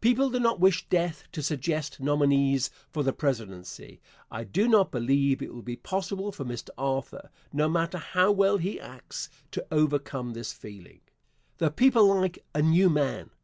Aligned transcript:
People 0.00 0.28
do 0.28 0.40
not 0.40 0.58
wish 0.58 0.88
death 0.88 1.22
to 1.30 1.40
suggest 1.40 2.00
nominees 2.00 2.68
for 2.90 3.04
the 3.04 3.12
presidency. 3.12 4.00
I 4.28 4.42
do 4.42 4.66
not 4.66 4.90
believe 4.90 5.40
it 5.40 5.54
will 5.54 5.62
be 5.62 5.76
possible 5.76 6.32
for 6.32 6.44
Mr. 6.44 6.70
Arthur, 6.76 7.30
no 7.52 7.68
matter 7.68 7.98
how 7.98 8.32
well 8.32 8.56
he 8.58 8.80
acts, 8.80 9.28
to 9.52 9.64
overcome 9.70 10.32
this 10.32 10.52
feeling. 10.52 11.02
The 11.58 11.70
people 11.70 12.08
like 12.12 12.44
a 12.56 12.60
new 12.60 12.90
man. 12.90 13.30